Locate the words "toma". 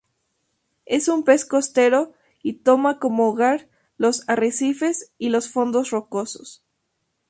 2.53-2.97